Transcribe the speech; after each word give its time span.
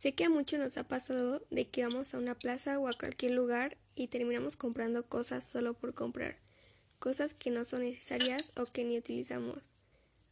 Sé 0.00 0.14
que 0.14 0.24
a 0.24 0.30
muchos 0.30 0.58
nos 0.58 0.78
ha 0.78 0.84
pasado 0.88 1.42
de 1.50 1.68
que 1.68 1.84
vamos 1.84 2.14
a 2.14 2.18
una 2.18 2.34
plaza 2.34 2.78
o 2.78 2.88
a 2.88 2.94
cualquier 2.94 3.32
lugar 3.32 3.76
y 3.94 4.06
terminamos 4.06 4.56
comprando 4.56 5.04
cosas 5.04 5.44
solo 5.44 5.74
por 5.74 5.92
comprar, 5.92 6.38
cosas 6.98 7.34
que 7.34 7.50
no 7.50 7.66
son 7.66 7.82
necesarias 7.82 8.54
o 8.56 8.64
que 8.64 8.82
ni 8.82 8.96
utilizamos. 8.96 9.58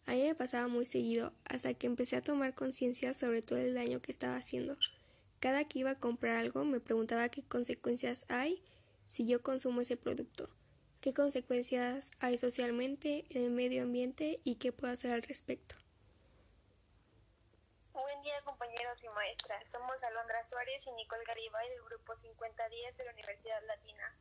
A 0.06 0.12
mí 0.12 0.22
me 0.22 0.34
pasaba 0.34 0.68
muy 0.68 0.86
seguido 0.86 1.34
hasta 1.44 1.74
que 1.74 1.86
empecé 1.86 2.16
a 2.16 2.22
tomar 2.22 2.54
conciencia 2.54 3.12
sobre 3.12 3.42
todo 3.42 3.58
el 3.58 3.74
daño 3.74 4.00
que 4.00 4.10
estaba 4.10 4.36
haciendo. 4.36 4.78
Cada 5.38 5.64
que 5.64 5.80
iba 5.80 5.90
a 5.90 6.00
comprar 6.00 6.38
algo 6.38 6.64
me 6.64 6.80
preguntaba 6.80 7.28
qué 7.28 7.42
consecuencias 7.42 8.24
hay 8.30 8.62
si 9.10 9.26
yo 9.26 9.42
consumo 9.42 9.82
ese 9.82 9.98
producto, 9.98 10.48
qué 11.02 11.12
consecuencias 11.12 12.10
hay 12.20 12.38
socialmente, 12.38 13.26
en 13.28 13.44
el 13.44 13.50
medio 13.50 13.82
ambiente 13.82 14.40
y 14.44 14.54
qué 14.54 14.72
puedo 14.72 14.94
hacer 14.94 15.10
al 15.10 15.24
respecto. 15.24 15.74
Buen 18.00 18.22
día 18.22 18.40
compañeros 18.42 19.02
y 19.02 19.08
maestras, 19.08 19.68
somos 19.68 20.04
Alondra 20.04 20.44
Suárez 20.44 20.86
y 20.86 20.92
Nicole 20.92 21.24
Garibay 21.24 21.68
del 21.68 21.82
grupo 21.82 22.14
5010 22.14 22.96
de 22.96 23.04
la 23.04 23.10
Universidad 23.10 23.60
Latina. 23.66 24.16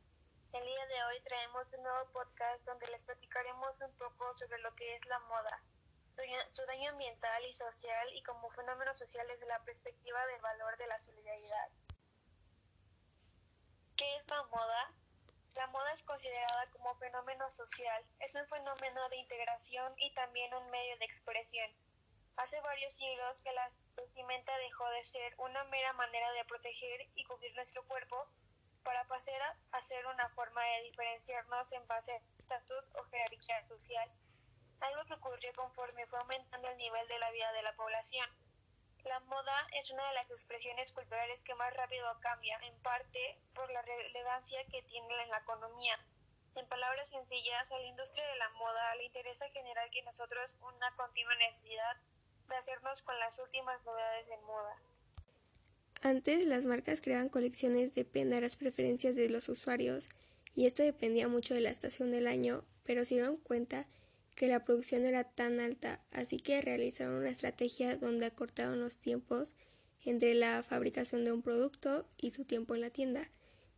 El 0.52 0.64
día 0.64 0.86
de 0.86 1.04
hoy 1.04 1.20
traemos 1.20 1.72
un 1.72 1.84
nuevo 1.84 2.10
podcast 2.10 2.64
donde 2.64 2.88
les 2.88 3.00
platicaremos 3.02 3.80
un 3.80 3.92
poco 3.92 4.34
sobre 4.34 4.58
lo 4.62 4.74
que 4.74 4.96
es 4.96 5.06
la 5.06 5.20
moda, 5.20 5.62
su 6.48 6.66
daño 6.66 6.90
ambiental 6.90 7.44
y 7.46 7.52
social 7.52 8.08
y 8.14 8.22
como 8.24 8.50
fenómenos 8.50 8.98
sociales 8.98 9.38
de 9.38 9.46
la 9.46 9.62
perspectiva 9.62 10.26
del 10.26 10.40
valor 10.40 10.76
de 10.76 10.86
la 10.88 10.98
solidaridad. 10.98 11.70
¿Qué 13.94 14.16
es 14.16 14.28
la 14.28 14.42
moda? 14.42 14.92
La 15.54 15.68
moda 15.68 15.92
es 15.92 16.02
considerada 16.02 16.66
como 16.72 16.96
fenómeno 16.96 17.48
social, 17.50 18.04
es 18.18 18.34
un 18.34 18.46
fenómeno 18.48 19.08
de 19.08 19.18
integración 19.18 19.94
y 19.98 20.12
también 20.14 20.52
un 20.52 20.68
medio 20.68 20.98
de 20.98 21.04
expresión. 21.04 21.70
Hace 22.38 22.60
varios 22.62 22.92
siglos 22.94 23.40
que 23.42 23.52
la 23.52 23.70
vestimenta 23.94 24.56
dejó 24.58 24.88
de 24.90 25.04
ser 25.04 25.34
una 25.38 25.62
mera 25.64 25.92
manera 25.92 26.32
de 26.32 26.44
proteger 26.46 27.08
y 27.14 27.24
cubrir 27.24 27.54
nuestro 27.54 27.84
cuerpo 27.86 28.26
para 28.82 29.04
pasar 29.04 29.56
a 29.70 29.80
ser 29.80 30.06
una 30.06 30.28
forma 30.30 30.64
de 30.64 30.82
diferenciarnos 30.82 31.72
en 31.72 31.86
base 31.86 32.12
a 32.12 32.20
estatus 32.38 32.90
o 32.94 33.04
jerarquía 33.04 33.66
social 33.68 34.10
algo 34.80 35.04
que 35.06 35.14
ocurrió 35.14 35.52
conforme 35.54 36.06
fue 36.06 36.18
aumentando 36.20 36.68
el 36.68 36.76
nivel 36.76 37.06
de 37.08 37.18
la 37.18 37.30
vida 37.30 37.52
de 37.52 37.62
la 37.62 37.74
población. 37.74 38.28
La 39.04 39.20
moda 39.20 39.66
es 39.72 39.90
una 39.90 40.06
de 40.06 40.14
las 40.14 40.30
expresiones 40.30 40.92
culturales 40.92 41.42
que 41.42 41.54
más 41.54 41.72
rápido 41.74 42.06
cambia, 42.20 42.58
en 42.62 42.80
parte 42.82 43.40
por 43.54 43.70
la 43.70 43.82
relevancia 43.82 44.64
que 44.66 44.82
tiene 44.82 45.22
en 45.22 45.30
la 45.30 45.38
economía. 45.38 45.98
En 46.54 46.68
palabras 46.68 47.08
sencillas, 47.08 47.70
a 47.72 47.78
la 47.78 47.86
industria 47.86 48.26
de 48.26 48.36
la 48.36 48.48
moda 48.50 48.94
le 48.96 49.04
interesa 49.04 49.48
generar 49.50 49.90
que 49.90 50.02
nosotros 50.02 50.56
una 50.60 50.94
continua 50.96 51.34
necesidad 51.36 51.96
de 52.48 52.56
hacernos 52.56 53.02
con 53.02 53.18
las 53.18 53.38
últimas 53.38 53.82
novedades 53.84 54.28
de 54.28 54.36
moda. 54.38 54.76
Antes 56.02 56.44
las 56.44 56.64
marcas 56.64 57.00
creaban 57.00 57.28
colecciones 57.28 57.94
depende 57.94 58.36
de 58.36 58.42
las 58.42 58.56
preferencias 58.56 59.16
de 59.16 59.28
los 59.28 59.48
usuarios 59.48 60.08
y 60.54 60.66
esto 60.66 60.82
dependía 60.82 61.28
mucho 61.28 61.54
de 61.54 61.60
la 61.60 61.70
estación 61.70 62.10
del 62.10 62.26
año, 62.26 62.64
pero 62.84 63.04
se 63.04 63.16
dieron 63.16 63.36
cuenta 63.36 63.86
que 64.34 64.46
la 64.46 64.64
producción 64.64 65.04
era 65.04 65.24
tan 65.24 65.58
alta, 65.58 66.00
así 66.12 66.38
que 66.38 66.62
realizaron 66.62 67.14
una 67.14 67.30
estrategia 67.30 67.96
donde 67.96 68.26
acortaron 68.26 68.80
los 68.80 68.96
tiempos 68.96 69.52
entre 70.04 70.34
la 70.34 70.62
fabricación 70.62 71.24
de 71.24 71.32
un 71.32 71.42
producto 71.42 72.06
y 72.16 72.30
su 72.30 72.44
tiempo 72.44 72.74
en 72.74 72.82
la 72.82 72.90
tienda, 72.90 73.28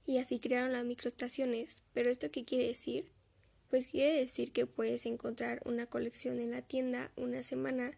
y 0.05 0.19
así 0.19 0.39
crearon 0.39 0.73
las 0.73 0.85
microestaciones. 0.85 1.83
¿Pero 1.95 2.11
esto 2.11 2.31
qué 2.31 2.45
quiere 2.45 2.67
decir? 2.67 3.11
Pues 3.71 3.87
quiere 3.87 4.19
decir 4.19 4.53
que 4.53 4.67
puedes 4.67 5.07
encontrar 5.07 5.63
una 5.65 5.87
colección 5.87 6.39
en 6.39 6.51
la 6.51 6.63
tienda 6.63 7.11
una 7.17 7.43
semana 7.43 7.93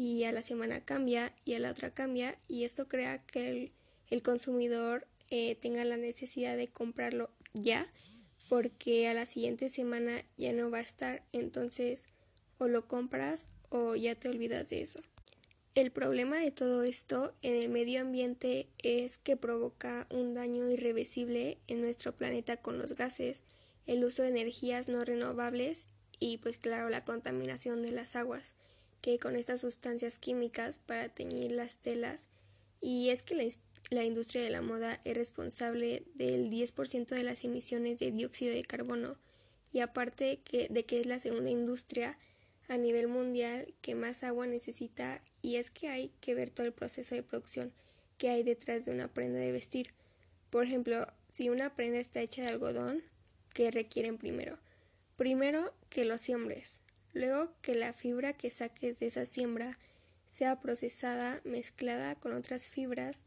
y 0.00 0.24
a 0.24 0.32
la 0.32 0.40
semana 0.40 0.80
cambia 0.80 1.34
y 1.44 1.52
a 1.52 1.58
la 1.58 1.72
otra 1.72 1.90
cambia 1.90 2.38
y 2.48 2.64
esto 2.64 2.88
crea 2.88 3.18
que 3.18 3.70
el, 4.08 4.22
consumidor 4.22 5.06
eh, 5.28 5.56
tenga 5.56 5.84
la 5.84 5.98
necesidad 5.98 6.56
de 6.56 6.68
comprarlo 6.68 7.28
ya 7.52 7.86
porque 8.48 9.08
a 9.08 9.14
la 9.14 9.26
siguiente 9.26 9.68
semana 9.68 10.24
ya 10.38 10.54
no 10.54 10.70
va 10.70 10.78
a 10.78 10.80
estar, 10.80 11.22
entonces 11.32 12.06
o 12.56 12.66
lo 12.66 12.88
compras 12.88 13.46
o 13.68 13.94
ya 13.94 14.14
te 14.14 14.30
olvidas 14.30 14.70
de 14.70 14.80
eso. 14.80 15.00
El 15.74 15.90
problema 15.90 16.38
de 16.38 16.50
todo 16.50 16.82
esto 16.82 17.34
en 17.42 17.62
el 17.62 17.68
medio 17.68 18.00
ambiente 18.00 18.68
es 18.82 19.18
que 19.18 19.36
provoca 19.36 20.06
un 20.08 20.32
daño 20.32 20.70
irreversible 20.70 21.58
en 21.68 21.82
nuestro 21.82 22.16
planeta 22.16 22.56
con 22.56 22.78
los 22.78 22.96
gases, 22.96 23.42
el 23.86 24.02
uso 24.02 24.22
de 24.22 24.30
energías 24.30 24.88
no 24.88 25.04
renovables 25.04 25.88
y 26.18 26.38
pues 26.38 26.56
claro 26.56 26.88
la 26.88 27.04
contaminación 27.04 27.82
de 27.82 27.92
las 27.92 28.16
aguas, 28.16 28.54
que 29.00 29.18
con 29.18 29.36
estas 29.36 29.60
sustancias 29.60 30.18
químicas 30.18 30.78
para 30.78 31.08
teñir 31.08 31.52
las 31.52 31.76
telas 31.76 32.24
y 32.80 33.10
es 33.10 33.22
que 33.22 33.34
la 33.34 33.44
la 33.90 34.04
industria 34.04 34.42
de 34.42 34.50
la 34.50 34.62
moda 34.62 35.00
es 35.04 35.16
responsable 35.16 36.04
del 36.14 36.48
10% 36.48 37.06
de 37.08 37.24
las 37.24 37.44
emisiones 37.44 37.98
de 37.98 38.12
dióxido 38.12 38.54
de 38.54 38.62
carbono 38.62 39.16
y 39.72 39.80
aparte 39.80 40.40
que, 40.44 40.68
de 40.68 40.84
que 40.84 41.00
es 41.00 41.06
la 41.06 41.18
segunda 41.18 41.50
industria 41.50 42.16
a 42.68 42.76
nivel 42.76 43.08
mundial 43.08 43.74
que 43.82 43.96
más 43.96 44.22
agua 44.22 44.46
necesita 44.46 45.20
y 45.42 45.56
es 45.56 45.70
que 45.70 45.88
hay 45.88 46.12
que 46.20 46.36
ver 46.36 46.50
todo 46.50 46.66
el 46.66 46.72
proceso 46.72 47.16
de 47.16 47.24
producción 47.24 47.72
que 48.16 48.30
hay 48.30 48.44
detrás 48.44 48.84
de 48.84 48.92
una 48.92 49.08
prenda 49.08 49.40
de 49.40 49.50
vestir. 49.50 49.92
Por 50.50 50.64
ejemplo, 50.64 51.06
si 51.28 51.48
una 51.48 51.74
prenda 51.74 51.98
está 51.98 52.20
hecha 52.20 52.42
de 52.42 52.48
algodón, 52.48 53.02
¿qué 53.54 53.72
requieren 53.72 54.18
primero? 54.18 54.58
Primero 55.16 55.74
que 55.88 56.04
lo 56.04 56.16
siembres, 56.16 56.79
luego 57.12 57.52
que 57.62 57.74
la 57.74 57.92
fibra 57.92 58.32
que 58.32 58.50
saques 58.50 58.98
de 58.98 59.06
esa 59.06 59.26
siembra 59.26 59.78
sea 60.32 60.60
procesada, 60.60 61.40
mezclada 61.44 62.14
con 62.14 62.32
otras 62.32 62.68
fibras 62.68 63.24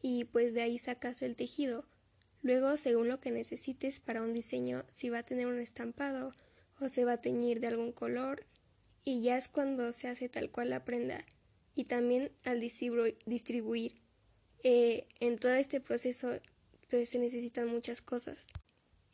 y 0.00 0.24
pues 0.24 0.54
de 0.54 0.62
ahí 0.62 0.78
sacas 0.78 1.22
el 1.22 1.36
tejido. 1.36 1.84
Luego, 2.42 2.76
según 2.76 3.08
lo 3.08 3.20
que 3.20 3.30
necesites 3.30 4.00
para 4.00 4.22
un 4.22 4.32
diseño, 4.32 4.84
si 4.88 5.08
va 5.08 5.18
a 5.18 5.22
tener 5.24 5.46
un 5.46 5.58
estampado 5.58 6.32
o 6.80 6.88
se 6.88 7.04
va 7.04 7.14
a 7.14 7.20
teñir 7.20 7.60
de 7.60 7.66
algún 7.66 7.92
color 7.92 8.44
y 9.04 9.22
ya 9.22 9.36
es 9.36 9.48
cuando 9.48 9.92
se 9.92 10.08
hace 10.08 10.28
tal 10.28 10.50
cual 10.50 10.70
la 10.70 10.84
prenda. 10.84 11.24
Y 11.74 11.84
también 11.84 12.32
al 12.44 12.60
distribuir. 12.60 14.00
Eh, 14.62 15.06
en 15.20 15.38
todo 15.38 15.52
este 15.52 15.80
proceso 15.80 16.40
pues, 16.90 17.10
se 17.10 17.18
necesitan 17.18 17.68
muchas 17.68 18.00
cosas. 18.00 18.48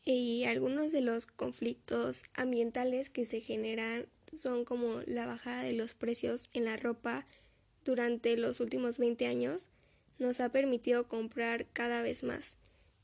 Y 0.05 0.45
algunos 0.45 0.91
de 0.91 1.01
los 1.01 1.27
conflictos 1.27 2.25
ambientales 2.35 3.09
que 3.09 3.25
se 3.25 3.41
generan 3.41 4.09
son 4.33 4.65
como 4.65 5.03
la 5.07 5.27
bajada 5.27 5.63
de 5.63 5.75
los 5.75 5.95
precios 5.95 6.49
en 6.53 6.65
la 6.65 6.77
ropa 6.77 7.27
durante 7.85 8.37
los 8.37 8.61
últimos 8.61 8.99
20 8.99 9.27
años 9.27 9.69
nos 10.19 10.41
ha 10.41 10.49
permitido 10.51 11.09
comprar 11.09 11.67
cada 11.73 12.03
vez 12.03 12.23
más. 12.23 12.57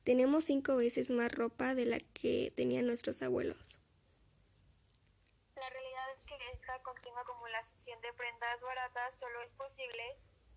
Tenemos 0.05 0.45
cinco 0.45 0.77
veces 0.77 1.11
más 1.11 1.31
ropa 1.33 1.75
de 1.75 1.85
la 1.85 1.99
que 1.99 2.53
tenían 2.57 2.87
nuestros 2.87 3.21
abuelos. 3.23 3.79
La 5.55 5.69
realidad 5.69 6.05
es 6.17 6.25
que 6.25 6.35
esta 6.55 6.81
continua 6.83 7.21
acumulación 7.21 8.01
de 8.01 8.13
prendas 8.15 8.63
baratas 8.63 9.19
solo 9.19 9.43
es 9.43 9.53
posible 9.53 10.17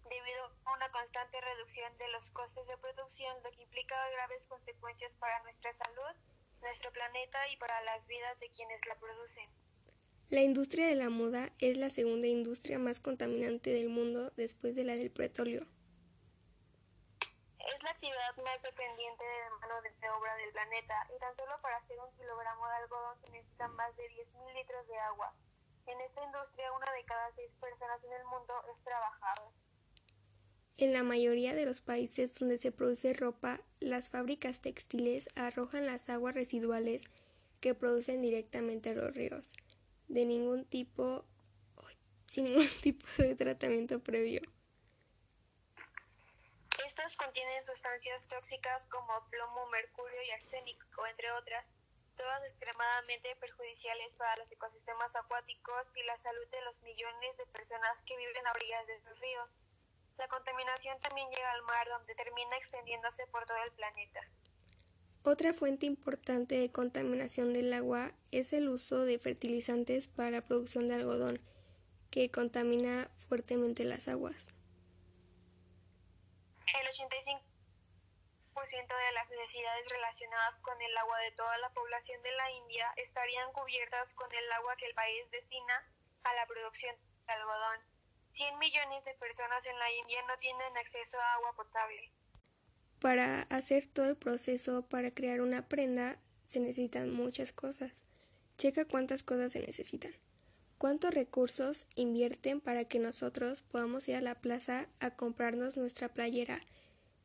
debido 0.10 0.52
a 0.66 0.74
una 0.74 0.90
constante 0.92 1.40
reducción 1.42 1.98
de 1.98 2.08
los 2.10 2.32
costes 2.32 2.66
de 2.68 2.78
producción, 2.78 3.36
lo 3.44 3.52
que 3.52 3.64
implica 3.64 3.96
graves 4.12 4.48
consecuencias 4.48 5.16
para 5.16 5.42
nuestra 5.44 5.74
salud, 5.74 6.16
nuestro 6.62 6.92
planeta 6.92 7.40
y 7.50 7.58
para 7.58 7.82
las 7.82 8.08
vidas 8.08 8.40
de 8.40 8.50
quienes 8.52 8.86
la 8.88 8.96
producen. 8.96 9.46
La 10.30 10.42
industria 10.42 10.88
de 10.88 10.96
la 10.96 11.10
moda 11.10 11.52
es 11.60 11.78
la 11.78 11.90
segunda 11.90 12.28
industria 12.28 12.80
más 12.80 13.00
contaminante 13.00 13.70
del 13.72 13.90
mundo 13.90 14.32
después 14.38 14.76
de 14.76 14.86
la 14.86 14.96
del 14.96 15.12
petróleo. 15.12 15.68
Es 17.60 17.84
la 17.84 17.92
actividad 17.92 18.36
más 18.38 18.62
dependiente 18.64 19.24
de 19.24 19.50
mano 19.60 19.82
de 19.82 20.10
obra 20.10 20.36
del 20.36 20.52
planeta 20.52 21.08
y 21.16 21.20
tan 21.20 21.36
solo 21.36 21.60
para 21.62 21.78
hacer 21.78 22.00
un 22.00 22.12
kilogramo 22.16 22.68
de 22.68 22.76
algodón 22.76 23.20
se 23.22 23.30
necesitan 23.30 23.76
más 23.76 23.96
de 23.98 24.04
10.000 24.10 24.54
litros 24.54 24.88
de 24.88 24.98
agua. 25.00 25.34
En 25.88 26.00
esta 26.00 26.24
industria 26.24 26.72
una 26.72 26.92
de 26.94 27.06
cada 27.06 27.32
seis 27.36 27.54
personas 27.56 28.04
en 28.04 28.14
el 28.14 28.24
mundo 28.26 28.54
es 28.72 28.84
trabajadora. 28.84 29.61
En 30.82 30.94
la 30.94 31.04
mayoría 31.04 31.54
de 31.54 31.66
los 31.66 31.80
países 31.80 32.34
donde 32.40 32.58
se 32.58 32.72
produce 32.72 33.14
ropa, 33.14 33.62
las 33.80 34.10
fábricas 34.10 34.62
textiles 34.62 35.30
arrojan 35.36 35.86
las 35.86 36.10
aguas 36.10 36.34
residuales 36.34 37.04
que 37.60 37.76
producen 37.76 38.20
directamente 38.20 38.90
a 38.90 38.96
los 38.96 39.14
ríos, 39.14 39.54
de 40.08 40.26
ningún 40.26 40.66
tipo, 40.66 41.24
sin 42.28 42.46
ningún 42.46 42.68
tipo 42.82 43.06
de 43.20 43.36
tratamiento 43.36 44.00
previo. 44.00 44.42
Estas 46.84 47.16
contienen 47.16 47.64
sustancias 47.64 48.26
tóxicas 48.26 48.88
como 48.88 49.14
plomo, 49.30 49.68
mercurio 49.68 50.24
y 50.24 50.32
arsénico, 50.32 51.06
entre 51.06 51.32
otras, 51.34 51.74
todas 52.18 52.44
extremadamente 52.46 53.36
perjudiciales 53.36 54.16
para 54.16 54.36
los 54.38 54.52
ecosistemas 54.52 55.16
acuáticos 55.16 55.86
y 55.94 56.02
la 56.06 56.18
salud 56.18 56.48
de 56.48 56.62
los 56.64 56.82
millones 56.82 57.38
de 57.38 57.46
personas 57.54 58.02
que 58.02 58.18
viven 58.18 58.48
a 58.48 58.52
orillas 58.54 58.88
de 58.88 58.96
estos 58.96 59.22
ríos. 59.22 59.61
La 60.22 60.28
contaminación 60.28 61.00
también 61.00 61.28
llega 61.32 61.52
al 61.52 61.64
mar, 61.64 61.88
donde 61.90 62.14
termina 62.14 62.56
extendiéndose 62.56 63.26
por 63.32 63.44
todo 63.48 63.58
el 63.66 63.72
planeta. 63.72 64.22
Otra 65.24 65.52
fuente 65.52 65.88
importante 65.88 66.60
de 66.60 66.72
contaminación 66.72 67.54
del 67.54 67.74
agua 67.74 68.12
es 68.30 68.54
el 68.54 68.70
uso 68.70 69.04
de 69.04 69.18
fertilizantes 69.18 70.10
para 70.10 70.30
la 70.30 70.42
producción 70.42 70.88
de 70.88 70.94
algodón, 70.94 71.42
que 72.12 72.30
contamina 72.30 73.10
fuertemente 73.30 73.84
las 73.84 74.08
aguas. 74.08 74.50
El 76.68 76.88
85% 76.88 77.42
de 78.54 79.12
las 79.14 79.28
necesidades 79.28 79.90
relacionadas 79.90 80.60
con 80.60 80.80
el 80.80 80.96
agua 81.00 81.18
de 81.18 81.32
toda 81.32 81.58
la 81.58 81.72
población 81.72 82.22
de 82.22 82.32
la 82.34 82.52
India 82.52 82.94
estarían 82.98 83.52
cubiertas 83.54 84.14
con 84.14 84.32
el 84.32 84.52
agua 84.52 84.76
que 84.76 84.86
el 84.86 84.94
país 84.94 85.32
destina 85.32 85.84
a 86.26 86.36
la 86.36 86.46
producción 86.46 86.96
de 87.26 87.34
algodón. 87.34 87.91
100 88.34 88.60
millones 88.60 89.04
de 89.06 89.14
personas 89.16 89.66
en 89.66 89.78
la 89.78 89.92
India 89.92 90.20
no 90.28 90.38
tienen 90.40 90.78
acceso 90.78 91.20
a 91.20 91.34
agua 91.36 91.54
potable. 91.56 92.12
Para 93.00 93.42
hacer 93.44 93.88
todo 93.88 94.08
el 94.08 94.16
proceso 94.16 94.88
para 94.88 95.12
crear 95.12 95.42
una 95.42 95.68
prenda 95.68 96.20
se 96.46 96.60
necesitan 96.60 97.12
muchas 97.12 97.52
cosas. 97.52 97.92
Checa 98.58 98.86
cuántas 98.86 99.24
cosas 99.24 99.52
se 99.52 99.60
necesitan. 99.60 100.14
¿Cuántos 100.78 101.14
recursos 101.14 101.86
invierten 101.96 102.60
para 102.60 102.86
que 102.86 103.00
nosotros 103.00 103.62
podamos 103.62 104.08
ir 104.08 104.16
a 104.16 104.22
la 104.22 104.36
plaza 104.36 104.88
a 105.00 105.16
comprarnos 105.16 105.78
nuestra 105.78 106.10
playera? 106.10 106.60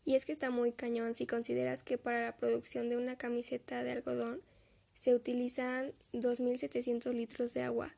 Y 0.05 0.15
es 0.15 0.25
que 0.25 0.33
está 0.33 0.51
muy 0.51 0.73
cañón 0.73 1.15
si 1.15 1.27
consideras 1.27 1.83
que 1.83 1.99
para 1.99 2.23
la 2.23 2.37
producción 2.37 2.89
de 2.89 2.97
una 2.97 3.17
camiseta 3.17 3.83
de 3.83 3.93
algodón 3.93 4.43
se 5.01 5.15
utilizan 5.15 5.93
2.700 6.13 7.13
litros 7.13 7.55
de 7.55 7.63
agua 7.63 7.95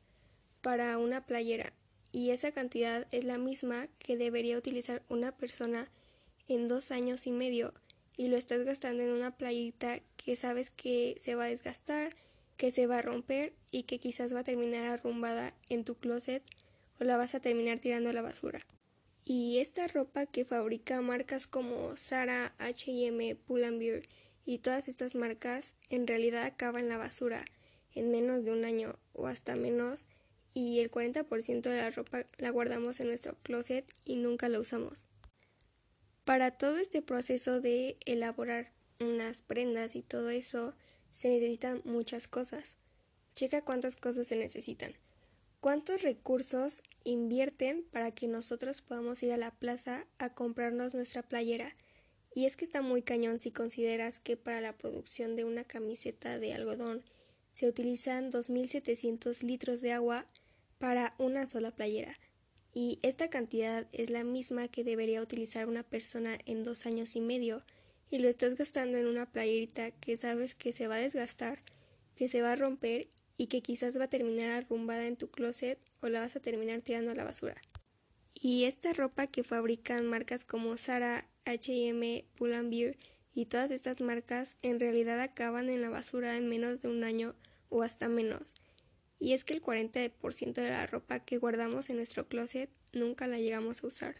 para 0.61 0.97
una 0.97 1.25
playera 1.25 1.73
y 2.11 2.31
esa 2.31 2.51
cantidad 2.51 3.07
es 3.11 3.23
la 3.23 3.37
misma 3.37 3.87
que 3.99 4.17
debería 4.17 4.57
utilizar 4.57 5.03
una 5.09 5.31
persona 5.31 5.89
en 6.47 6.67
dos 6.67 6.91
años 6.91 7.27
y 7.27 7.31
medio 7.31 7.73
y 8.17 8.27
lo 8.27 8.37
estás 8.37 8.65
gastando 8.65 9.03
en 9.03 9.09
una 9.09 9.37
playita 9.37 9.99
que 10.17 10.35
sabes 10.35 10.71
que 10.71 11.15
se 11.19 11.35
va 11.35 11.45
a 11.45 11.49
desgastar, 11.49 12.13
que 12.57 12.71
se 12.71 12.87
va 12.87 12.97
a 12.97 13.01
romper 13.01 13.53
y 13.71 13.83
que 13.83 13.99
quizás 13.99 14.33
va 14.33 14.41
a 14.41 14.43
terminar 14.43 14.85
arrumbada 14.85 15.53
en 15.69 15.85
tu 15.85 15.95
closet 15.95 16.43
o 16.99 17.05
la 17.05 17.15
vas 17.15 17.35
a 17.35 17.39
terminar 17.39 17.79
tirando 17.79 18.09
a 18.09 18.13
la 18.13 18.21
basura. 18.21 18.59
Y 19.23 19.59
esta 19.59 19.87
ropa 19.87 20.25
que 20.25 20.43
fabrica 20.43 21.01
marcas 21.01 21.47
como 21.47 21.95
Zara, 21.95 22.53
H&M, 22.57 23.35
Pull&Bear 23.35 24.01
y 24.43 24.57
todas 24.57 24.87
estas 24.87 25.15
marcas 25.15 25.75
en 25.89 26.07
realidad 26.07 26.43
acaba 26.43 26.79
en 26.79 26.89
la 26.89 26.97
basura 26.97 27.45
en 27.93 28.11
menos 28.11 28.43
de 28.43 28.51
un 28.51 28.65
año 28.65 28.97
o 29.13 29.27
hasta 29.27 29.55
menos 29.55 30.07
y 30.53 30.79
el 30.79 30.91
40% 30.91 31.61
de 31.61 31.77
la 31.77 31.91
ropa 31.91 32.25
la 32.37 32.49
guardamos 32.49 32.99
en 32.99 33.07
nuestro 33.07 33.35
closet 33.43 33.85
y 34.05 34.15
nunca 34.15 34.49
la 34.49 34.59
usamos. 34.59 35.05
Para 36.25 36.51
todo 36.51 36.77
este 36.77 37.01
proceso 37.01 37.61
de 37.61 37.97
elaborar 38.05 38.71
unas 38.99 39.41
prendas 39.41 39.95
y 39.95 40.01
todo 40.01 40.29
eso 40.29 40.75
se 41.11 41.29
necesitan 41.29 41.81
muchas 41.85 42.27
cosas. 42.27 42.75
Checa 43.35 43.63
cuántas 43.63 43.95
cosas 43.95 44.27
se 44.27 44.35
necesitan. 44.35 44.93
¿Cuántos 45.61 46.03
recursos 46.03 46.83
invierten 47.03 47.83
para 47.91 48.11
que 48.11 48.27
nosotros 48.27 48.81
podamos 48.81 49.21
ir 49.23 49.33
a 49.33 49.37
la 49.37 49.51
plaza 49.51 50.05
a 50.17 50.33
comprarnos 50.33 50.93
nuestra 50.93 51.21
playera? 51.21 51.75
Y 52.33 52.45
es 52.45 52.55
que 52.55 52.63
está 52.63 52.81
muy 52.81 53.01
cañón 53.01 53.39
si 53.39 53.51
consideras 53.51 54.19
que 54.19 54.37
para 54.37 54.61
la 54.61 54.77
producción 54.77 55.35
de 55.35 55.43
una 55.43 55.65
camiseta 55.65 56.39
de 56.39 56.53
algodón 56.53 57.03
se 57.53 57.67
utilizan 57.67 58.31
2.700 58.31 59.43
litros 59.43 59.81
de 59.81 59.93
agua 59.93 60.25
para 60.77 61.13
una 61.17 61.47
sola 61.47 61.71
playera 61.71 62.15
y 62.73 62.99
esta 63.01 63.29
cantidad 63.29 63.87
es 63.93 64.09
la 64.09 64.23
misma 64.23 64.67
que 64.67 64.83
debería 64.83 65.21
utilizar 65.21 65.67
una 65.67 65.83
persona 65.83 66.37
en 66.45 66.63
dos 66.63 66.85
años 66.85 67.15
y 67.15 67.21
medio 67.21 67.63
y 68.11 68.19
lo 68.19 68.29
estás 68.29 68.55
gastando 68.55 68.97
en 68.97 69.07
una 69.07 69.31
playerita 69.31 69.91
que 69.91 70.17
sabes 70.17 70.55
que 70.55 70.71
se 70.71 70.87
va 70.87 70.95
a 70.95 70.99
desgastar, 70.99 71.63
que 72.15 72.27
se 72.27 72.41
va 72.41 72.53
a 72.53 72.55
romper 72.55 73.07
y 73.37 73.47
que 73.47 73.61
quizás 73.61 73.97
va 73.99 74.05
a 74.05 74.09
terminar 74.09 74.51
arrumbada 74.51 75.07
en 75.07 75.15
tu 75.15 75.29
closet 75.29 75.79
o 76.01 76.09
la 76.09 76.21
vas 76.21 76.35
a 76.35 76.39
terminar 76.39 76.81
tirando 76.81 77.11
a 77.11 77.15
la 77.15 77.23
basura. 77.23 77.59
Y 78.33 78.65
esta 78.65 78.93
ropa 78.93 79.27
que 79.27 79.43
fabrican 79.43 80.07
marcas 80.07 80.45
como 80.45 80.77
Zara, 80.77 81.27
H&M, 81.45 82.25
Pull&Bear 82.35 82.95
y 83.33 83.45
todas 83.45 83.71
estas 83.71 84.01
marcas 84.01 84.55
en 84.61 84.79
realidad 84.79 85.19
acaban 85.19 85.69
en 85.69 85.81
la 85.81 85.89
basura 85.89 86.35
en 86.35 86.49
menos 86.49 86.81
de 86.81 86.89
un 86.89 87.03
año 87.03 87.35
o 87.69 87.83
hasta 87.83 88.07
menos 88.07 88.55
y 89.19 89.33
es 89.33 89.43
que 89.43 89.53
el 89.53 89.61
40% 89.61 90.53
de 90.53 90.69
la 90.69 90.87
ropa 90.87 91.19
que 91.19 91.37
guardamos 91.37 91.89
en 91.89 91.97
nuestro 91.97 92.25
closet 92.27 92.71
nunca 92.93 93.27
la 93.27 93.37
llegamos 93.37 93.83
a 93.83 93.87
usar. 93.87 94.15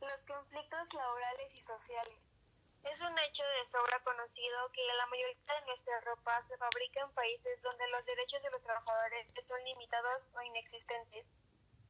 Los 0.00 0.20
conflictos 0.22 0.94
laborales 0.94 1.52
y 1.52 1.62
sociales. 1.62 2.14
Es 2.84 3.00
un 3.00 3.18
hecho 3.18 3.42
de 3.42 3.66
sobra 3.66 3.98
conocido 4.04 4.70
que 4.72 4.80
la 4.96 5.06
mayoría 5.06 5.54
de 5.60 5.66
nuestra 5.66 6.00
ropa 6.02 6.46
se 6.46 6.56
fabrica 6.56 7.00
en 7.02 7.10
países 7.10 7.60
donde 7.60 7.88
los 7.88 8.06
derechos 8.06 8.40
de 8.44 8.50
los 8.50 8.62
trabajadores 8.62 9.26
son 9.42 9.62
limitados 9.64 10.28
o 10.32 10.42
inexistentes. 10.42 11.26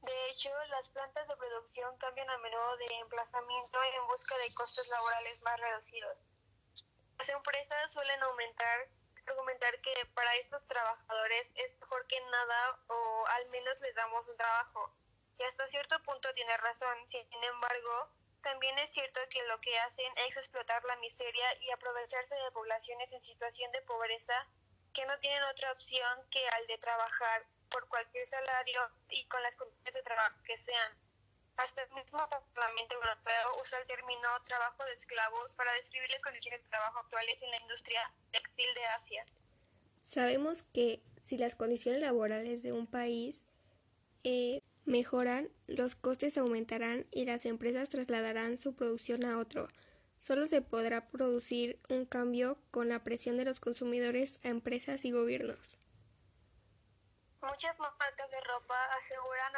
De 0.07 0.31
hecho, 0.31 0.51
las 0.67 0.89
plantas 0.91 1.27
de 1.27 1.37
producción 1.37 1.99
cambian 1.99 2.31
a 2.31 2.39
menudo 2.39 2.77
de 2.77 2.87
emplazamiento 3.01 3.83
en 3.83 4.07
busca 4.07 4.39
de 4.39 4.55
costos 4.55 4.87
laborales 4.87 5.43
más 5.43 5.59
reducidos. 5.59 6.17
Las 7.19 7.29
empresas 7.29 7.93
suelen 7.93 8.23
aumentar 8.23 8.89
argumentar 9.27 9.81
que 9.81 9.93
para 10.15 10.33
estos 10.37 10.65
trabajadores 10.69 11.51
es 11.57 11.77
mejor 11.81 12.07
que 12.07 12.21
nada 12.21 12.79
o 12.87 13.27
al 13.27 13.49
menos 13.49 13.81
les 13.81 13.97
damos 13.97 14.25
un 14.29 14.37
trabajo. 14.37 14.95
Y 15.41 15.43
hasta 15.43 15.67
cierto 15.67 16.01
punto 16.05 16.33
tiene 16.35 16.57
razón. 16.59 16.97
Sin 17.11 17.27
embargo, 17.43 18.09
también 18.43 18.79
es 18.79 18.91
cierto 18.91 19.21
que 19.29 19.43
lo 19.49 19.61
que 19.61 19.77
hacen 19.81 20.13
es 20.29 20.37
explotar 20.37 20.85
la 20.85 20.95
miseria 20.97 21.47
y 21.63 21.71
aprovecharse 21.73 22.37
de 22.37 22.53
poblaciones 22.53 23.13
en 23.13 23.25
situación 23.25 23.73
de 23.73 23.83
pobreza 23.83 24.47
que 24.93 25.05
no 25.07 25.19
tienen 25.19 25.43
otra 25.43 25.73
opción 25.73 26.29
que 26.31 26.49
al 26.51 26.65
de 26.69 26.79
trabajar 26.79 27.45
por 27.77 27.89
cualquier 27.89 28.27
salario 28.27 28.81
y 29.11 29.27
con 29.27 29.43
las 29.43 29.55
condiciones 29.55 29.93
de 29.93 30.03
trabajo 30.03 30.37
que 30.47 30.57
sean. 30.57 30.93
Hasta 31.59 31.83
el 31.83 31.93
mismo 31.93 32.19
Parlamento 32.55 32.95
Europeo 32.95 33.61
usa 33.63 33.79
el 33.81 33.87
término 33.87 34.29
trabajo 34.47 34.83
de 34.85 34.95
esclavos 34.95 35.55
para 35.57 35.75
describir 35.75 36.09
las 36.11 36.23
condiciones 36.23 36.63
de 36.63 36.69
trabajo 36.71 37.01
actuales 37.01 37.43
en 37.43 37.51
la 37.51 37.61
industria 37.61 38.01
textil 38.33 38.67
de 38.75 38.87
Asia. 38.87 39.27
Sabemos 40.01 40.63
que 40.63 41.03
si 41.23 41.37
las 41.37 41.55
condiciones 41.55 42.01
laborales 42.01 42.63
de 42.63 42.73
un 42.73 42.87
país 42.87 43.45
eh, 44.25 44.63
mejoran, 44.87 45.51
los 45.67 45.97
costes 45.97 46.39
aumentarán 46.39 47.07
y 47.11 47.27
las 47.27 47.45
empresas 47.45 47.91
trasladarán 47.91 48.57
su 48.57 48.75
producción 48.75 49.25
a 49.27 49.37
otro. 49.37 49.69
Solo 50.19 50.47
se 50.47 50.63
podrá 50.63 51.09
producir 51.09 51.79
un 51.91 52.07
cambio 52.07 52.59
con 52.71 52.89
la 52.89 53.05
presión 53.05 53.37
de 53.37 53.45
los 53.45 53.61
consumidores 53.61 54.41
a 54.45 54.49
empresas 54.49 55.05
y 55.05 55.11
gobiernos. 55.11 55.79
Muchas 57.47 57.79
marcas 57.79 58.31
de 58.31 58.41
ropa 58.41 58.85
aseguran 58.99 59.55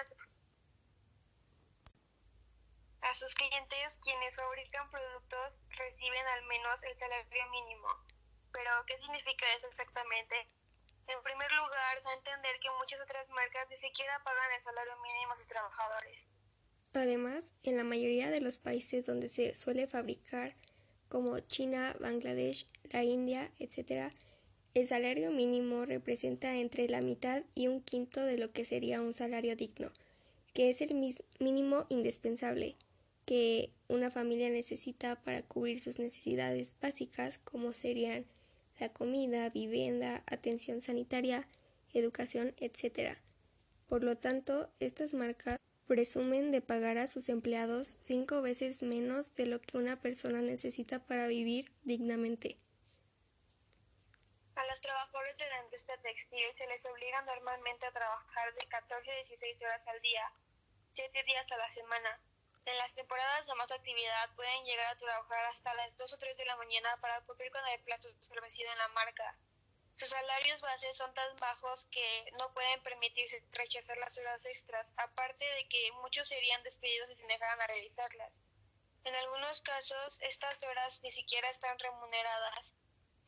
a 3.01 3.15
sus 3.15 3.35
clientes, 3.35 3.99
quienes 4.05 4.37
fabrican 4.37 4.89
productos, 4.91 5.59
reciben 5.71 6.27
al 6.35 6.45
menos 6.45 6.83
el 6.85 6.97
salario 6.99 7.51
mínimo. 7.51 7.89
Pero, 8.53 8.71
¿qué 8.87 8.99
significa 8.99 9.47
eso 9.57 9.67
exactamente? 9.69 10.35
En 11.07 11.23
primer 11.23 11.51
lugar, 11.53 12.03
da 12.03 12.11
a 12.11 12.15
entender 12.15 12.61
que 12.61 12.69
muchas 12.79 13.01
otras 13.01 13.29
marcas 13.31 13.67
ni 13.71 13.77
siquiera 13.77 14.23
pagan 14.23 14.53
el 14.55 14.63
salario 14.63 14.97
mínimo 15.01 15.33
a 15.33 15.37
sus 15.37 15.47
trabajadores. 15.47 16.19
Además, 16.93 17.53
en 17.63 17.77
la 17.79 17.85
mayoría 17.85 18.31
de 18.31 18.41
los 18.41 18.59
países 18.59 19.07
donde 19.07 19.29
se 19.29 19.55
suele 19.55 19.87
fabricar, 19.87 20.57
como 21.09 21.39
China, 21.41 21.97
Bangladesh, 22.01 22.67
la 22.91 23.03
India, 23.03 23.51
etc., 23.59 24.13
el 24.79 24.87
salario 24.87 25.33
mínimo 25.33 25.85
representa 25.85 26.57
entre 26.57 26.89
la 26.89 27.01
mitad 27.01 27.43
y 27.55 27.67
un 27.67 27.81
quinto 27.81 28.25
de 28.25 28.37
lo 28.37 28.53
que 28.53 28.65
sería 28.65 29.01
un 29.01 29.13
salario 29.13 29.57
digno, 29.57 29.91
que 30.55 30.71
es 30.71 30.81
el 30.81 30.95
mínimo 31.41 31.85
indispensable 31.89 32.77
que 33.27 33.71
una 33.89 34.11
familia 34.11 34.49
necesita 34.51 35.17
para 35.23 35.43
cubrir 35.43 35.81
sus 35.81 35.99
necesidades 35.99 36.75
básicas 36.81 37.39
como 37.39 37.75
serían 37.75 38.25
la 38.79 38.89
comida, 38.91 39.51
vivienda, 39.51 40.23
atención 40.27 40.81
sanitaria, 40.81 41.49
educación, 41.93 42.55
etc. 42.59 43.19
Por 43.89 44.05
lo 44.05 44.17
tanto, 44.17 44.71
estas 44.81 45.13
marcas 45.13 45.59
presumen 45.87 46.53
de 46.53 46.61
pagar 46.61 46.99
a 46.99 47.07
sus 47.07 47.29
empleados 47.29 47.97
cinco 48.01 48.43
veces 48.43 48.83
menos 48.83 49.35
de 49.35 49.47
lo 49.47 49.61
que 49.61 49.77
una 49.77 50.01
persona 50.01 50.41
necesita 50.41 51.05
para 51.05 51.27
vivir 51.27 51.73
dignamente. 51.85 52.57
A 54.59 54.67
los 54.67 54.81
trabajadores 54.81 55.39
de 55.39 55.49
la 55.51 55.63
industria 55.63 55.97
textil 55.99 56.53
se 56.59 56.67
les 56.67 56.85
obliga 56.85 57.23
normalmente 57.23 57.87
a 57.87 57.93
trabajar 57.93 58.53
de 58.55 58.67
14 58.67 59.09
a 59.09 59.15
16 59.15 59.63
horas 59.63 59.87
al 59.87 60.01
día, 60.03 60.33
7 60.91 61.23
días 61.23 61.53
a 61.53 61.57
la 61.59 61.71
semana, 61.71 62.21
en 62.65 62.77
las 62.77 62.93
temporadas 62.97 63.47
de 63.47 63.55
más 63.55 63.71
actividad 63.71 64.35
pueden 64.35 64.65
llegar 64.65 64.89
a 64.89 64.97
trabajar 64.97 65.45
hasta 65.45 65.73
las 65.75 65.97
2 65.97 66.13
o 66.13 66.19
3 66.19 66.37
de 66.37 66.45
la 66.45 66.57
mañana 66.57 66.97
para 67.01 67.21
cumplir 67.21 67.53
con 67.53 67.65
el 67.69 67.81
plazo 67.85 68.09
establecido 68.21 68.73
en 68.73 68.79
la 68.79 68.89
marca. 68.89 69.39
Sus 69.95 70.09
salarios 70.09 70.61
bases 70.61 70.97
son 70.97 71.15
tan 71.15 71.37
bajos 71.37 71.87
que 71.93 72.27
no 72.37 72.53
pueden 72.53 72.83
permitirse 72.83 73.43
rechazar 73.53 73.97
las 73.99 74.19
horas 74.19 74.45
extras, 74.45 74.93
aparte 74.97 75.45
de 75.55 75.69
que 75.69 75.93
muchos 76.03 76.27
serían 76.27 76.65
despedidos 76.65 77.09
si 77.11 77.15
se 77.15 77.27
negaran 77.29 77.61
a 77.61 77.69
realizarlas. 77.69 78.43
En 79.05 79.15
algunos 79.15 79.63
casos, 79.63 80.21
estas 80.21 80.65
horas 80.65 81.01
ni 81.05 81.13
siquiera 81.13 81.49
están 81.49 81.79
remuneradas. 81.79 82.75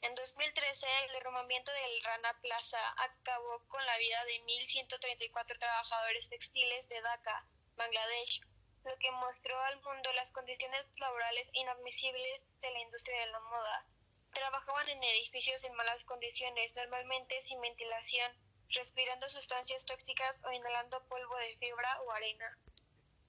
En 0.03 0.15
2013, 0.15 0.87
el 1.05 1.13
derrumbamiento 1.13 1.71
del 1.73 2.03
Rana 2.05 2.33
Plaza 2.41 2.79
acabó 2.97 3.63
con 3.69 3.85
la 3.85 3.99
vida 3.99 4.25
de 4.25 4.41
1.134 4.45 5.59
trabajadores 5.59 6.29
textiles 6.31 6.89
de 6.89 7.03
Dhaka, 7.03 7.45
Bangladesh, 7.77 8.41
lo 8.85 8.97
que 8.99 9.11
mostró 9.13 9.59
al 9.61 9.77
mundo 9.83 10.11
las 10.15 10.33
condiciones 10.33 10.87
laborales 10.97 11.51
inadmisibles 11.53 12.47
de 12.63 12.71
la 12.71 12.81
industria 12.81 13.21
de 13.21 13.33
la 13.33 13.41
moda. 13.41 13.87
Trabajaban 14.33 14.89
en 14.89 15.05
edificios 15.05 15.65
en 15.65 15.75
malas 15.75 16.05
condiciones, 16.05 16.75
normalmente 16.77 17.43
sin 17.43 17.61
ventilación, 17.61 18.33
respirando 18.71 19.29
sustancias 19.29 19.85
tóxicas 19.85 20.43
o 20.47 20.53
inhalando 20.53 21.05
polvo 21.09 21.37
de 21.37 21.57
fibra 21.57 22.01
o 22.07 22.11
arena. 22.13 22.59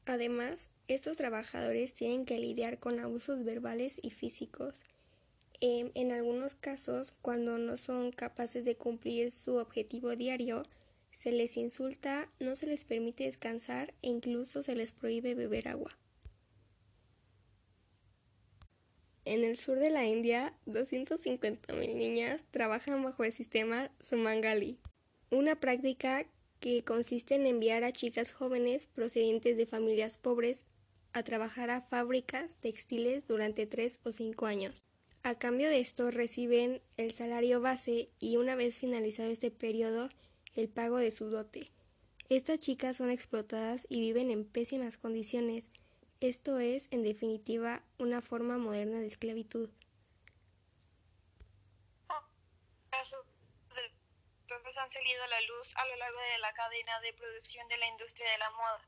Además, 0.05 0.69
estos 0.87 1.17
trabajadores 1.17 1.93
tienen 1.93 2.25
que 2.25 2.37
lidiar 2.37 2.79
con 2.79 2.99
abusos 3.01 3.43
verbales 3.43 3.99
y 4.01 4.11
físicos. 4.11 4.85
Em, 5.63 5.91
en 5.93 6.11
algunos 6.11 6.55
casos, 6.55 7.13
cuando 7.21 7.59
no 7.59 7.77
son 7.77 8.11
capaces 8.11 8.65
de 8.65 8.75
cumplir 8.75 9.31
su 9.31 9.57
objetivo 9.57 10.15
diario, 10.15 10.63
se 11.11 11.31
les 11.31 11.55
insulta, 11.55 12.31
no 12.39 12.55
se 12.55 12.65
les 12.65 12.83
permite 12.83 13.25
descansar 13.25 13.93
e 14.01 14.09
incluso 14.09 14.63
se 14.63 14.75
les 14.75 14.91
prohíbe 14.91 15.35
beber 15.35 15.67
agua. 15.67 15.91
En 19.23 19.43
el 19.43 19.55
sur 19.55 19.77
de 19.77 19.91
la 19.91 20.03
India, 20.05 20.57
250.000 20.65 21.93
niñas 21.93 22.43
trabajan 22.49 23.03
bajo 23.03 23.23
el 23.23 23.31
sistema 23.31 23.91
Sumangali, 23.99 24.79
una 25.29 25.59
práctica 25.59 26.25
que 26.59 26.83
consiste 26.83 27.35
en 27.35 27.45
enviar 27.45 27.83
a 27.83 27.91
chicas 27.91 28.31
jóvenes 28.31 28.87
procedentes 28.87 29.57
de 29.57 29.67
familias 29.67 30.17
pobres 30.17 30.65
a 31.13 31.21
trabajar 31.21 31.69
a 31.69 31.81
fábricas 31.81 32.57
textiles 32.57 33.27
durante 33.27 33.67
tres 33.67 33.99
o 34.03 34.11
cinco 34.11 34.47
años. 34.47 34.83
A 35.23 35.35
cambio 35.35 35.69
de 35.69 35.79
esto 35.79 36.09
reciben 36.09 36.81
el 36.97 37.13
salario 37.13 37.61
base 37.61 38.09
y 38.19 38.37
una 38.37 38.55
vez 38.55 38.77
finalizado 38.77 39.29
este 39.29 39.51
periodo 39.51 40.09
el 40.55 40.67
pago 40.67 40.97
de 40.97 41.11
su 41.11 41.29
dote. 41.29 41.69
Estas 42.29 42.59
chicas 42.59 42.97
son 42.97 43.11
explotadas 43.11 43.85
y 43.87 44.01
viven 44.01 44.31
en 44.31 44.45
pésimas 44.45 44.97
condiciones. 44.97 45.65
Esto 46.21 46.59
es, 46.59 46.87
en 46.91 47.03
definitiva, 47.03 47.83
una 47.99 48.21
forma 48.21 48.57
moderna 48.57 48.99
de 48.99 49.07
esclavitud. 49.07 49.69
Casos 52.89 53.25
han 54.77 54.91
salido 54.91 55.23
a 55.23 55.27
la 55.27 55.41
luz 55.41 55.75
a 55.75 55.85
lo 55.87 55.95
largo 55.97 56.19
de 56.19 56.39
la 56.39 56.53
cadena 56.53 56.99
de 57.01 57.13
producción 57.13 57.67
de 57.67 57.77
la 57.77 57.87
industria 57.87 58.31
de 58.31 58.37
la 58.37 58.49
moda. 58.51 58.87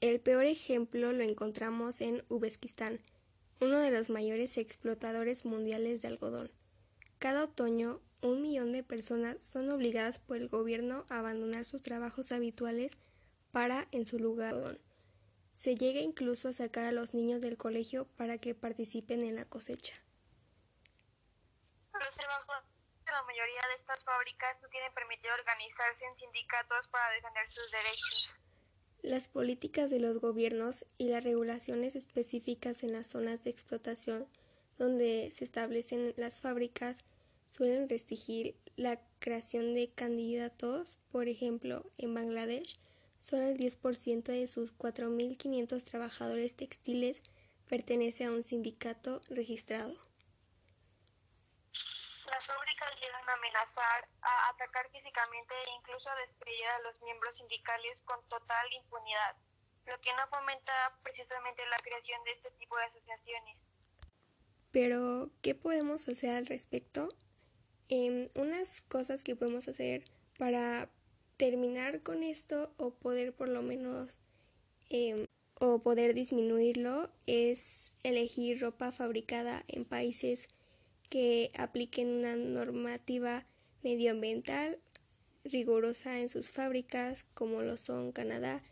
El 0.00 0.20
peor 0.20 0.44
ejemplo 0.44 1.12
lo 1.12 1.24
encontramos 1.24 2.00
en 2.00 2.24
Uzbekistán, 2.28 3.00
uno 3.60 3.78
de 3.78 3.90
los 3.90 4.10
mayores 4.10 4.56
explotadores 4.58 5.44
mundiales 5.44 6.02
de 6.02 6.08
algodón. 6.08 6.50
Cada 7.18 7.44
otoño, 7.44 8.00
un 8.20 8.42
millón 8.42 8.72
de 8.72 8.82
personas 8.82 9.42
son 9.42 9.70
obligadas 9.70 10.18
por 10.18 10.36
el 10.36 10.48
gobierno 10.48 11.06
a 11.08 11.18
abandonar 11.18 11.64
sus 11.64 11.82
trabajos 11.82 12.32
habituales 12.32 12.96
para, 13.52 13.88
en 13.92 14.06
su 14.06 14.18
lugar, 14.18 14.78
se 15.54 15.76
llega 15.76 16.00
incluso 16.00 16.48
a 16.48 16.52
sacar 16.52 16.86
a 16.86 16.92
los 16.92 17.14
niños 17.14 17.40
del 17.40 17.56
colegio 17.56 18.06
para 18.16 18.38
que 18.38 18.54
participen 18.54 19.22
en 19.22 19.36
la 19.36 19.44
cosecha. 19.44 19.94
La 21.92 23.22
mayoría 23.22 23.62
de 23.68 23.74
estas 23.76 24.02
fábricas 24.02 24.56
no 24.60 24.68
tienen 24.68 24.92
permitido 24.92 25.32
organizarse 25.34 26.04
en 26.04 26.16
sindicatos 26.16 26.88
para 26.88 27.10
defender 27.14 27.48
sus 27.48 27.70
derechos. 27.70 28.34
Las 29.04 29.28
políticas 29.28 29.90
de 29.90 30.00
los 30.00 30.18
gobiernos 30.18 30.86
y 30.96 31.10
las 31.10 31.22
regulaciones 31.22 31.94
específicas 31.94 32.82
en 32.82 32.94
las 32.94 33.06
zonas 33.06 33.44
de 33.44 33.50
explotación 33.50 34.26
donde 34.78 35.28
se 35.30 35.44
establecen 35.44 36.14
las 36.16 36.40
fábricas 36.40 36.96
suelen 37.50 37.86
restringir 37.86 38.56
la 38.76 39.02
creación 39.18 39.74
de 39.74 39.90
candidatos. 39.94 40.96
Por 41.12 41.28
ejemplo, 41.28 41.84
en 41.98 42.14
Bangladesh, 42.14 42.78
solo 43.20 43.42
el 43.42 43.58
10% 43.58 44.22
de 44.22 44.46
sus 44.46 44.74
4.500 44.74 45.82
trabajadores 45.82 46.54
textiles 46.54 47.20
pertenece 47.68 48.24
a 48.24 48.30
un 48.30 48.42
sindicato 48.42 49.20
registrado. 49.28 49.98
Las 52.44 52.56
fábricas 52.58 52.90
llegan 53.00 53.26
a 53.26 53.32
amenazar, 53.32 54.08
a 54.20 54.48
atacar 54.50 54.90
físicamente 54.90 55.54
e 55.66 55.70
incluso 55.78 56.10
a 56.10 56.16
despedir 56.26 56.66
a 56.66 56.78
los 56.80 57.00
miembros 57.00 57.34
sindicales 57.38 58.02
con 58.04 58.20
total 58.28 58.66
impunidad, 58.70 59.36
lo 59.86 59.98
que 60.02 60.12
no 60.12 60.28
fomenta 60.28 60.72
precisamente 61.02 61.62
la 61.70 61.78
creación 61.78 62.22
de 62.24 62.32
este 62.32 62.50
tipo 62.58 62.76
de 62.76 62.84
asociaciones. 62.84 63.56
Pero, 64.72 65.30
¿qué 65.40 65.54
podemos 65.54 66.06
hacer 66.06 66.36
al 66.36 66.44
respecto? 66.44 67.08
Em, 67.88 68.28
unas 68.34 68.82
cosas 68.82 69.24
que 69.24 69.36
podemos 69.36 69.66
hacer 69.66 70.04
para 70.38 70.90
terminar 71.38 72.02
con 72.02 72.22
esto 72.22 72.74
o 72.76 72.92
poder 72.92 73.34
por 73.34 73.48
lo 73.48 73.62
menos 73.62 74.18
em, 74.90 75.28
o 75.60 75.78
poder 75.82 76.12
disminuirlo 76.12 77.10
es 77.26 77.94
elegir 78.02 78.60
ropa 78.60 78.92
fabricada 78.92 79.64
en 79.66 79.86
países 79.86 80.46
que 81.10 81.50
apliquen 81.58 82.08
una 82.08 82.36
normativa 82.36 83.46
medioambiental 83.82 84.80
rigurosa 85.44 86.18
en 86.18 86.28
sus 86.28 86.50
fábricas, 86.50 87.24
como 87.34 87.62
lo 87.62 87.76
son 87.76 88.12
Canadá, 88.12 88.62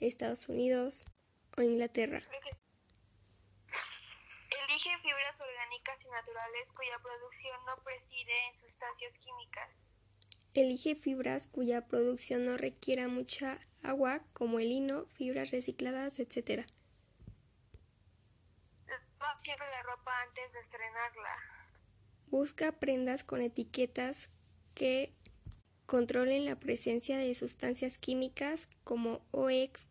Estados 0.00 0.48
Unidos 0.48 1.04
o 1.56 1.62
Inglaterra. 1.62 2.22
Elige 4.68 4.90
fibras 4.98 5.40
orgánicas 5.40 6.04
y 6.04 6.08
naturales 6.08 6.72
cuya 6.72 6.98
producción 7.02 7.64
no 7.66 7.76
preside 7.84 8.48
en 8.48 8.58
sustancias 8.58 9.12
químicas. 9.18 9.68
Elige 10.54 10.94
fibras 10.94 11.46
cuya 11.46 11.86
producción 11.86 12.46
no 12.46 12.56
requiera 12.56 13.08
mucha 13.08 13.58
agua, 13.82 14.22
como 14.32 14.58
el 14.58 14.68
lino, 14.68 15.06
fibras 15.14 15.50
recicladas, 15.50 16.18
etc. 16.18 16.66
siempre 19.42 19.68
la 19.70 19.82
ropa 19.82 20.20
antes 20.20 20.52
de 20.52 20.60
estrenarla. 20.60 21.51
Busca 22.32 22.72
prendas 22.72 23.24
con 23.24 23.42
etiquetas 23.42 24.30
que 24.74 25.12
controlen 25.84 26.46
la 26.46 26.58
presencia 26.58 27.18
de 27.18 27.34
sustancias 27.34 27.98
químicas 27.98 28.70
como 28.84 29.20
OX. 29.32 29.86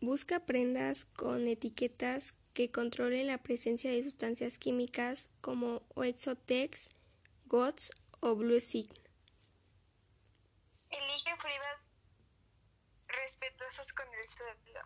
Busca 0.00 0.46
prendas 0.46 1.04
con 1.04 1.46
etiquetas 1.46 2.32
que 2.54 2.70
controlen 2.70 3.26
la 3.26 3.36
presencia 3.36 3.90
de 3.90 4.02
sustancias 4.02 4.58
químicas 4.58 5.28
como 5.42 5.82
Oexotex, 5.94 6.88
GOTS 7.48 7.90
o 8.20 8.34
Blue 8.36 8.58
Sign. 8.58 8.88
Elige 10.88 11.36
fibras 11.36 11.90
respetuosas 13.08 13.92
con 13.92 14.06
el 14.08 14.26
suelo. 14.26 14.80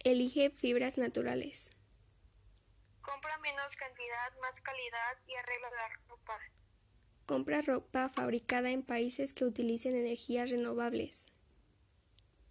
Elige 0.00 0.50
fibras 0.50 0.98
naturales. 0.98 1.70
Compra 3.42 3.56
menos 3.56 3.74
cantidad, 3.74 4.32
más 4.40 4.60
calidad 4.60 5.18
y 5.26 5.34
arregla 5.34 5.70
la 5.70 5.88
ropa. 6.08 6.38
Compra 7.26 7.60
ropa 7.60 8.08
fabricada 8.08 8.70
en 8.70 8.84
países 8.84 9.34
que 9.34 9.44
utilicen 9.44 9.96
energías 9.96 10.48
renovables. 10.48 11.26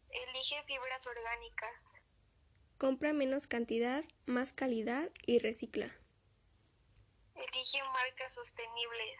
Elige 0.09 0.61
fibras 0.63 1.07
orgánicas. 1.07 1.93
Compra 2.77 3.13
menos 3.13 3.47
cantidad, 3.47 4.03
más 4.25 4.51
calidad 4.51 5.09
y 5.25 5.39
recicla. 5.39 5.95
Elige 7.35 7.81
marcas 7.83 8.33
sostenibles. 8.33 9.17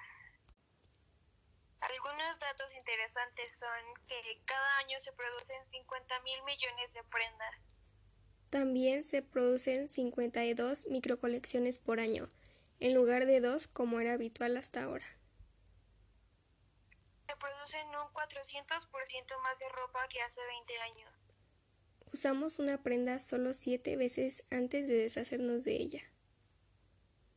Algunos 1.80 2.38
datos 2.40 2.74
interesantes 2.74 3.58
son 3.58 4.08
que 4.10 4.42
cada 4.44 4.78
año 4.80 5.00
se 5.02 5.14
producen 5.14 5.66
50 5.72 6.20
mil 6.20 6.44
millones 6.44 6.94
de 6.94 7.04
prendas. 7.06 7.71
También 8.52 9.04
se 9.04 9.22
producen 9.22 9.88
52 9.88 10.88
microcolecciones 10.88 11.80
por 11.80 12.02
año, 12.02 12.30
en 12.82 12.94
lugar 12.94 13.26
de 13.26 13.40
dos 13.40 13.66
como 13.66 14.02
era 14.02 14.12
habitual 14.12 14.58
hasta 14.58 14.84
ahora. 14.84 15.06
Se 17.28 17.36
producen 17.38 17.88
un 17.88 18.12
400% 18.12 19.42
más 19.42 19.58
de 19.58 19.70
ropa 19.70 20.06
que 20.10 20.22
hace 20.22 20.42
20 20.46 20.78
años. 20.80 21.14
Usamos 22.12 22.60
una 22.60 22.84
prenda 22.84 23.22
solo 23.22 23.54
7 23.54 23.96
veces 23.96 24.44
antes 24.52 24.90
de 24.90 24.96
deshacernos 24.96 25.64
de 25.64 25.78
ella. 25.78 26.02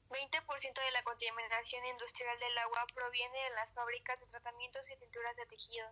20% 0.09 0.11
de 0.11 0.91
la 0.91 1.05
contaminación 1.05 1.87
industrial 1.87 2.39
del 2.41 2.59
agua 2.59 2.85
proviene 2.93 3.39
de 3.39 3.55
las 3.55 3.73
fábricas 3.73 4.19
de 4.19 4.27
tratamientos 4.27 4.83
y 4.91 4.99
tinturas 4.99 5.37
de 5.37 5.47
tejido. 5.47 5.87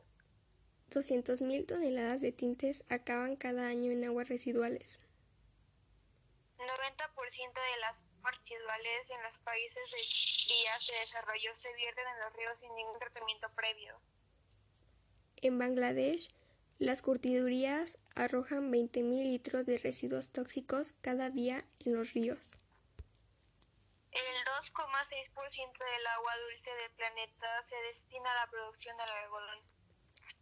200.000 0.91 1.65
toneladas 1.65 2.21
de 2.21 2.33
tintes 2.33 2.83
acaban 2.89 3.37
cada 3.37 3.69
año 3.69 3.93
en 3.93 4.05
aguas 4.05 4.29
residuales. 4.29 4.99
90% 6.69 7.55
de 7.55 7.81
las 7.81 8.03
residuales 8.23 9.11
en 9.11 9.23
los 9.23 9.39
países 9.39 9.91
de 9.91 10.55
vías 10.55 10.87
de 10.87 10.95
desarrollo 11.01 11.55
se 11.55 11.73
vierten 11.75 12.05
en 12.07 12.21
los 12.21 12.33
ríos 12.35 12.59
sin 12.59 12.75
ningún 12.75 12.99
tratamiento 12.99 13.49
previo. 13.55 14.01
En 15.37 15.59
Bangladesh, 15.59 16.29
las 16.79 17.03
curtidurías 17.03 17.99
arrojan 18.15 18.73
20.000 18.73 19.25
litros 19.25 19.67
de 19.67 19.79
residuos 19.79 20.31
tóxicos 20.31 20.93
cada 21.01 21.31
día 21.31 21.65
en 21.85 21.95
los 21.95 22.13
ríos. 22.13 22.39
El 24.13 24.45
2,6% 24.45 25.73
del 25.73 26.07
agua 26.07 26.33
dulce 26.51 26.71
del 26.75 26.91
planeta 26.93 27.63
se 27.63 27.77
destina 27.89 28.31
a 28.33 28.45
la 28.45 28.51
producción 28.51 28.97
del 28.97 29.09
algodón. 29.09 29.65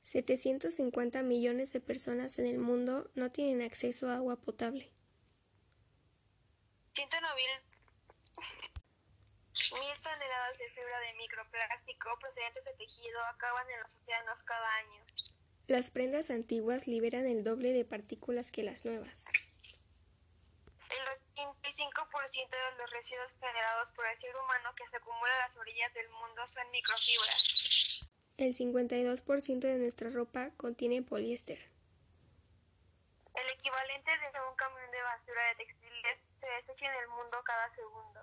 750 0.03 1.23
millones 1.23 1.73
de 1.73 1.81
personas 1.81 2.39
en 2.39 2.47
el 2.47 2.59
mundo 2.59 3.11
no 3.15 3.31
tienen 3.31 3.63
acceso 3.63 4.09
a 4.09 4.17
agua 4.17 4.37
potable. 4.37 4.93
109 6.93 7.63
mil 9.73 10.01
toneladas 10.03 10.59
de 10.59 10.69
fibra 10.71 11.01
de 11.01 11.13
microplástico 11.15 12.19
procedentes 12.19 12.65
de 12.65 12.73
tejido 12.75 13.21
acaban 13.27 13.69
en 13.71 13.81
los 13.81 13.95
océanos 13.95 14.43
cada 14.43 14.77
año. 14.77 15.05
Las 15.67 15.91
prendas 15.91 16.31
antiguas 16.31 16.87
liberan 16.87 17.27
el 17.27 17.45
doble 17.45 17.73
de 17.73 17.85
partículas 17.85 18.51
que 18.51 18.63
las 18.63 18.85
nuevas. 18.85 19.27
El 20.91 20.99
85% 21.37 22.51
de 22.51 22.79
los 22.79 22.91
residuos 22.91 23.33
generados 23.39 23.93
por 23.93 24.05
el 24.07 24.19
ser 24.19 24.35
humano 24.35 24.75
que 24.75 24.87
se 24.89 24.97
acumulan 24.97 25.33
a 25.33 25.47
las 25.47 25.57
orillas 25.57 25.95
del 25.95 26.09
mundo 26.09 26.47
son 26.49 26.69
microfibras. 26.73 28.11
El 28.37 28.55
52% 28.55 29.61
de 29.61 29.79
nuestra 29.79 30.11
ropa 30.11 30.51
contiene 30.57 31.03
poliéster. 31.03 31.59
El 33.35 33.49
equivalente 33.53 34.11
de 34.11 34.41
un 34.49 34.57
camión 34.57 34.91
de 34.91 35.03
basura 35.03 35.47
de 35.51 35.55
textiles 35.55 35.80
se 36.41 36.47
desecha 36.47 36.87
en 36.87 37.03
el 37.03 37.09
mundo 37.09 37.43
cada 37.45 37.75
segundo. 37.75 38.21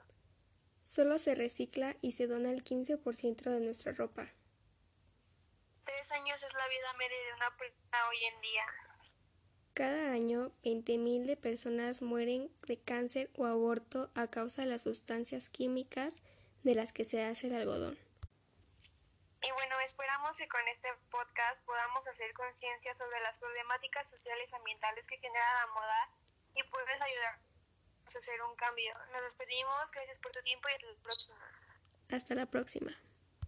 Solo 0.84 1.20
se 1.20 1.36
recicla 1.36 1.96
y 2.02 2.14
se 2.14 2.28
dona 2.28 2.50
el 2.52 2.64
15% 2.64 3.50
de 3.50 3.60
nuestra 3.60 3.92
ropa. 3.92 4.28
Tres 5.86 6.12
años 6.12 6.42
es 6.42 6.54
la 6.54 6.68
vida 6.68 6.94
media 6.94 7.18
de 7.28 7.34
una 7.34 7.58
persona 7.58 8.10
hoy 8.10 8.26
en 8.26 8.42
día. 8.42 8.66
Cada 9.74 10.12
año, 10.12 10.52
20.000 10.64 11.26
de 11.26 11.38
personas 11.38 12.02
mueren 12.02 12.50
de 12.66 12.82
cáncer 12.82 13.30
o 13.38 13.46
aborto 13.46 14.10
a 14.16 14.28
causa 14.28 14.64
de 14.64 14.68
las 14.68 14.82
sustancias 14.82 15.50
químicas 15.50 16.22
de 16.64 16.74
las 16.74 16.94
que 16.94 17.06
se 17.06 17.24
hace 17.24 17.48
el 17.48 17.56
algodón. 17.56 17.98
Y 19.44 19.52
bueno, 19.52 19.80
esperamos 19.86 20.36
que 20.36 20.48
con 20.48 20.68
este 20.68 20.90
podcast 21.12 21.62
podamos 21.64 22.08
hacer 22.08 22.34
conciencia 22.34 22.96
sobre 22.98 23.20
las 23.22 23.38
problemáticas 23.38 24.10
sociales 24.10 24.50
y 24.52 24.56
ambientales 24.56 25.08
que 25.08 25.20
genera 25.20 25.66
la 25.66 25.68
moda 25.68 26.10
y 26.56 26.64
puedes 26.64 27.00
ayudarnos 27.00 27.42
a 27.42 27.47
hacer 28.16 28.42
un 28.42 28.56
cambio. 28.56 28.94
Nos 29.12 29.24
despedimos, 29.24 29.92
gracias 29.92 30.20
por 30.20 30.32
tu 30.32 30.42
tiempo 30.42 30.68
y 30.70 30.74
hasta 30.74 30.88
la 30.88 31.02
próxima. 31.02 31.38
Hasta 32.10 32.36
la 32.36 32.46
próxima. 32.46 32.98